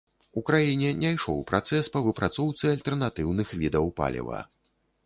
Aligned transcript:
У 0.39 0.41
краіне 0.47 0.89
не 1.01 1.11
ішоў 1.17 1.43
працэс 1.51 1.91
па 1.97 2.03
выпрацоўцы 2.09 2.63
альтэрнатыўных 2.73 3.47
відаў 3.63 3.85
паліва. 4.03 4.47